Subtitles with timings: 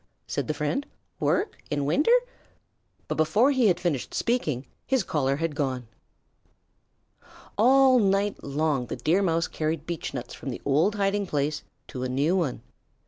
[0.25, 0.87] said the friend.
[1.19, 1.59] "Work?
[1.69, 2.15] In winter?"
[3.07, 5.87] But before he had finished speaking his caller had gone.
[7.55, 12.09] All night long the Deer Mouse carried beechnuts from the old hiding place to a
[12.09, 12.63] new one.